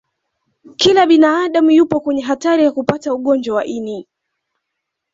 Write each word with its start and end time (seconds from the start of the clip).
kila 0.75 1.05
binadamu 1.05 1.71
yupo 1.71 1.99
kwenye 1.99 2.21
hatari 2.21 2.63
ya 2.63 2.71
kupata 2.71 3.13
ugonjwa 3.13 3.55
wa 3.55 3.65
ini 3.65 4.07